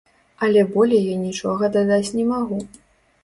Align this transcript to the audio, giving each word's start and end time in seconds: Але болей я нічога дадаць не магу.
Але 0.45 0.61
болей 0.75 1.03
я 1.09 1.17
нічога 1.25 1.69
дадаць 1.75 2.13
не 2.17 2.25
магу. 2.33 2.57